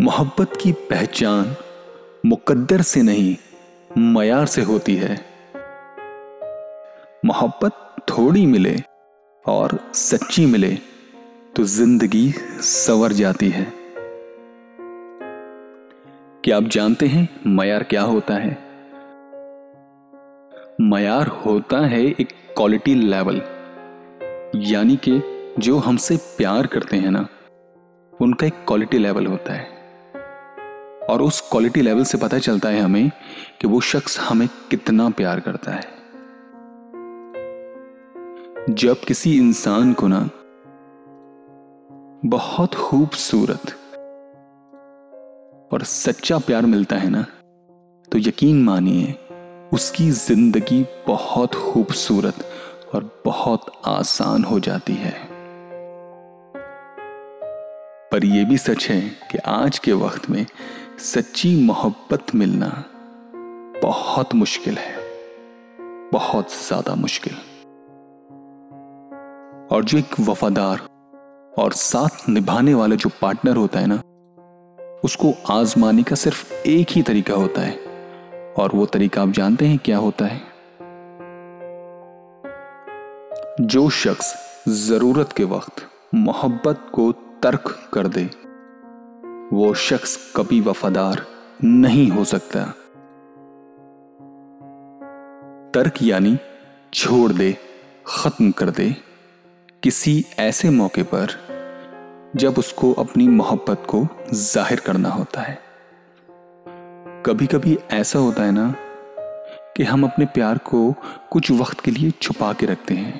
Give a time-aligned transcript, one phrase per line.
[0.00, 1.56] मोहब्बत की पहचान
[2.26, 3.36] मुकद्दर से नहीं,
[3.98, 5.14] मयार से होती है।
[7.24, 8.74] मोहब्बत थोड़ी मिले
[9.44, 10.70] और सच्ची मिले
[11.56, 13.66] तो ज़िंदगी सवर जाती है।
[16.44, 18.50] क्या आप जानते हैं मयार क्या होता है?
[20.80, 23.42] मयार होता है एक क्वालिटी लेवल
[24.62, 25.20] यानी कि
[25.58, 27.26] जो हमसे प्यार करते हैं ना,
[28.12, 29.79] उनका एक क्वालिटी लेवल होता है।
[31.08, 33.10] और उस क्वालिटी लेवल से पता चलता है हमें
[33.60, 35.98] कि वो शख्स हमें कितना प्यार करता है।
[38.70, 40.28] जब किसी इंसान को ना
[42.24, 43.70] बहुत खूबसूरत
[45.72, 47.24] और सच्चा प्यार मिलता है ना
[48.12, 49.14] तो यकीन मानिए,
[49.72, 52.44] उसकी ज़िंदगी बहुत खूबसूरत
[52.94, 55.14] और बहुत आसान हो जाती है।
[58.12, 60.44] पर यह भी सच है कि आज के वक्त में
[61.00, 62.84] सच्ची मोहब्बत मिलना
[63.82, 64.96] बहुत मुश्किल है,
[66.12, 67.34] बहुत ज़्यादा मुश्किल।
[69.70, 70.80] और जो एक वफादार
[71.58, 74.00] और साथ निभाने वाला जो पार्टनर होता है ना,
[75.04, 77.76] उसको आजमाने का सिर्फ़ एक ही तरीका होता है।
[78.58, 80.40] और वो तरीका आप जानते हैं क्या होता है?
[83.60, 84.34] जो शख्स
[84.68, 88.30] ज़रूरत के वक्त मोहब्बत को तर्क कर दे
[89.52, 91.26] वो शख्स कभी वफादार
[91.64, 92.64] नहीं हो सकता।
[95.74, 96.36] तर्क यानी
[96.94, 97.56] छोड़ दे,
[98.06, 98.94] खत्म कर दे
[99.82, 101.28] किसी ऐसे मौके पर
[102.36, 105.58] जब उसको अपनी मोहब्बत को ज़ाहिर करना होता है।
[107.26, 108.74] कभी कभी ऐसा होता है ना
[109.76, 110.94] कि हम अपने प्यार को
[111.30, 113.18] कुछ वक्त के लिए छुपा के रखते हैं।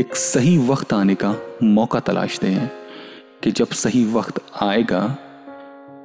[0.00, 2.79] एक सही वक्त आने का मौका तलाशते हैं।
[3.42, 5.08] कि जब सही वक्त आएगा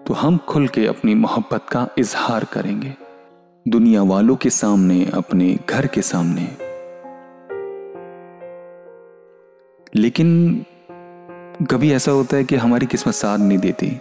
[0.08, 2.94] तो हम खुल के अपनी मोहब्बत का इजहार करेंगे।
[3.68, 6.58] दुनिया वालों के सामने, अपने घर के सामने।
[9.96, 10.60] लेकिन
[11.72, 14.00] कभी ऐसा होता है कि हमारी किस्मत साथ नहीं देती।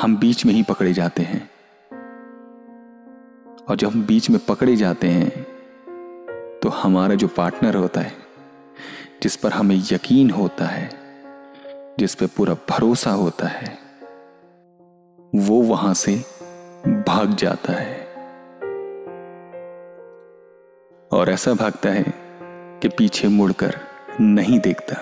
[0.00, 1.50] हम बीच में ही पकड़े जाते हैं।
[3.68, 5.30] और जब हम बीच में पकड़े जाते हैं
[6.62, 8.12] तो हमारा जो पार्टनर होता है,
[9.22, 10.97] जिस पर हमें यकीन होता है
[11.98, 13.78] जिस पे पूरा भरोसा होता है,
[15.34, 16.16] वो वहाँ से
[16.86, 18.00] भाग जाता है।
[21.12, 22.04] और ऐसा भागता है
[22.82, 23.80] कि पीछे मुड़कर
[24.20, 24.96] नहीं देखता।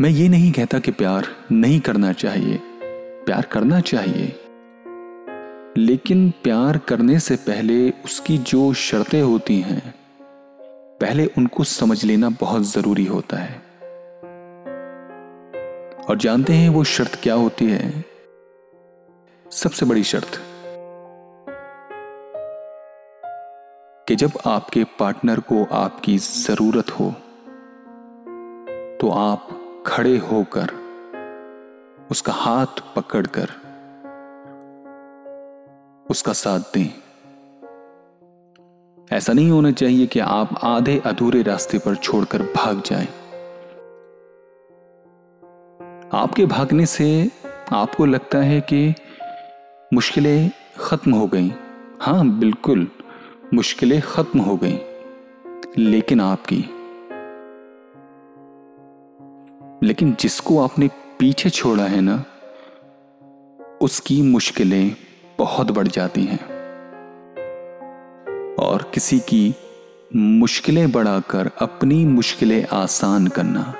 [0.00, 2.60] मैं ये नहीं कहता कि प्यार नहीं करना चाहिए।
[3.24, 4.40] प्यार करना चाहिए।
[5.76, 9.94] लेकिन प्यार करने से पहले उसकी जो शर्तें होती हैं,
[11.00, 13.73] पहले उनको समझ लेना बहुत ज़रूरी होता है।
[16.08, 18.04] और जानते हैं वो शर्त क्या होती है?
[19.46, 20.40] सबसे बड़ी शर्त।
[24.08, 27.10] कि जब आपके पार्टनर को आपकी ज़रूरत हो
[29.00, 29.48] तो आप
[29.86, 30.74] खड़े होकर
[32.10, 33.48] उसका हाथ पकड़कर
[36.10, 36.88] उसका साथ दें।
[39.12, 43.08] ऐसा नहीं होना चाहिए कि आप आधे अधूरे रास्ते पर छोड़कर भाग जाएँ।
[46.12, 47.30] आपके भागने से
[47.72, 48.94] आपको लगता है कि
[49.94, 51.52] मुश्किलें खत्म हो गई।
[52.00, 52.88] हाँ, बिल्कुल,
[53.54, 54.78] मुश्किलें खत्म हो गई,
[55.78, 56.64] लेकिन आपकी।
[59.86, 60.88] लेकिन जिसको आपने
[61.18, 62.24] पीछे छोड़ा है ना,
[63.80, 64.96] उसकी मुश्किलें
[65.38, 66.44] बहुत बढ़ जाती हैं।
[68.54, 69.54] और किसी की
[70.16, 73.74] मुश्किलें बढ़ाकर अपनी मुश्किलें आसान करना।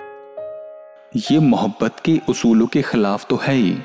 [1.16, 3.76] यह मोहब्बत के उसूलों के खिलाफ तो है ही।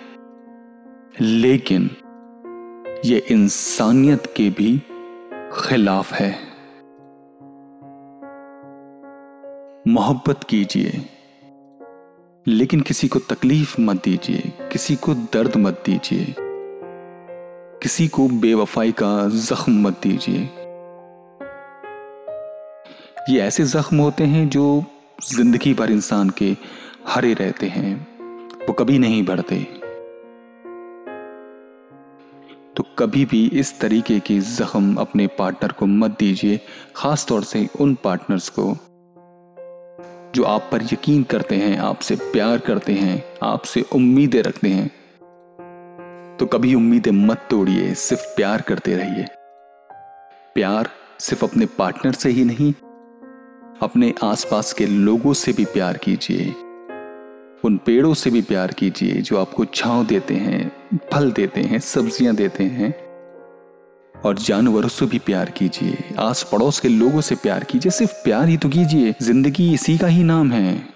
[1.21, 1.89] लेकिन
[3.05, 4.77] यह इंसानियत के भी
[5.53, 6.31] खिलाफ है।
[9.87, 11.05] मोहब्बत कीजिए,
[12.47, 16.35] लेकिन किसी को तकलीफ़ मत दीजिए, किसी को दर्द मत दीजिए,
[17.83, 20.49] किसी को बेवफाई का जख्म मत दीजिए।
[23.29, 24.83] ये ऐसे जख्म होते हैं जो
[25.23, 26.55] ज़िंदगी भर इंसान के
[27.07, 27.95] हरे रहते हैं,
[28.67, 29.55] वो कभी नहीं बढ़ते।
[32.75, 36.59] तो कभी भी इस तरीके के जख्म अपने पार्टनर को मत दीजिए
[36.95, 38.73] खास तौर से उन पार्टनर्स को,
[40.35, 44.87] जो आप पर यकीन करते हैं, आपसे प्यार करते हैं, आपसे उम्मीदें रखते हैं।
[46.39, 49.25] तो कभी उम्मीदें मत तोड़िए, सिर्फ़ प्यार करते रहिए।
[50.55, 52.73] प्यार सिर्फ़ अपने पार्टनर से ही नहीं,
[53.81, 56.53] अपने आसपास के लोगों से भी प्यार कीजिए।
[57.65, 60.71] उन पेड़ों से भी प्यार कीजिए जो आपको छांव देते हैं,
[61.13, 62.93] फल देते हैं, सब्ज़ियाँ देते हैं।
[64.15, 68.47] और जानवरों से भी प्यार कीजिए। आस पड़ोस के लोगों से प्यार कीजिए। सिर्फ़ प्यार
[68.47, 70.89] ही तो कीजिए। ज़िंदगी इसी का ही नाम है।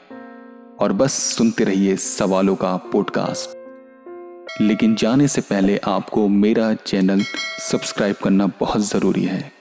[0.79, 7.21] और बस सुनते रहिए सवालों का पॉडकास्ट लेकिन जाने से पहले आपको मेरा चैनल
[7.61, 9.51] सब्सक्राइब करना बहुत ज़रूरी है।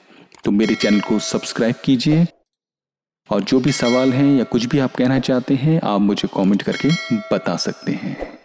[0.45, 2.27] तो मेरे चैनल को सब्सक्राइब कीजिए।
[3.31, 6.63] और जो भी सवाल हैं या कुछ भी आप कहना चाहते हैं, आप मुझे कमेंट
[6.63, 6.89] करके
[7.33, 8.42] बता सकते हैं।